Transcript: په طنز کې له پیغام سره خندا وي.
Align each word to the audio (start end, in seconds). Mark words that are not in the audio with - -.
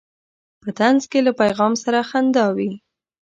په 0.61 0.69
طنز 0.77 1.03
کې 1.11 1.19
له 1.27 1.31
پیغام 1.41 1.73
سره 1.83 1.99
خندا 2.09 2.45
وي. 2.55 2.71